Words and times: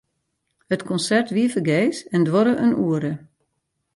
It 0.75 0.85
konsert 0.89 1.29
wie 1.35 1.51
fergees 1.53 1.97
en 2.15 2.21
duorre 2.27 2.53
in 2.65 2.73
oere. 2.87 3.13